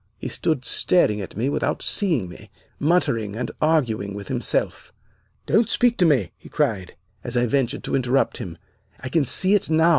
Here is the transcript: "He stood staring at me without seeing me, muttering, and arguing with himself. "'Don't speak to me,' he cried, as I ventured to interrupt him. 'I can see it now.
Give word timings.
"He 0.17 0.29
stood 0.29 0.65
staring 0.65 1.21
at 1.21 1.37
me 1.37 1.47
without 1.47 1.83
seeing 1.83 2.27
me, 2.27 2.49
muttering, 2.79 3.35
and 3.35 3.51
arguing 3.61 4.15
with 4.15 4.29
himself. 4.29 4.91
"'Don't 5.45 5.69
speak 5.69 5.95
to 5.99 6.05
me,' 6.07 6.31
he 6.39 6.49
cried, 6.49 6.95
as 7.23 7.37
I 7.37 7.45
ventured 7.45 7.83
to 7.83 7.95
interrupt 7.95 8.37
him. 8.39 8.57
'I 9.01 9.09
can 9.09 9.25
see 9.25 9.53
it 9.53 9.69
now. 9.69 9.89